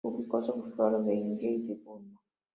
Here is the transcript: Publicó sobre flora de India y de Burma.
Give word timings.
Publicó 0.03 0.43
sobre 0.43 0.71
flora 0.71 0.97
de 0.97 1.13
India 1.13 1.51
y 1.51 1.59
de 1.61 1.75
Burma. 1.75 2.19